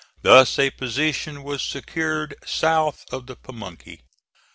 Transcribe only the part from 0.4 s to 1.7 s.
a position was